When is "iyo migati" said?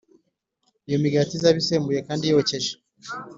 0.87-1.31